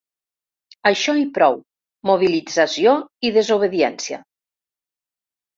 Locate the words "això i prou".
0.89-1.57